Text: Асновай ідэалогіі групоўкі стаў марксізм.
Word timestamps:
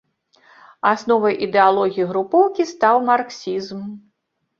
Асновай 0.91 1.35
ідэалогіі 1.47 2.05
групоўкі 2.13 2.65
стаў 2.71 2.95
марксізм. 3.11 3.85